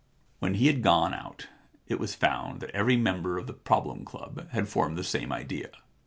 [0.39, 1.47] When he had gone out
[1.85, 5.69] it was found that every member of the Problem Club had formed the same idea.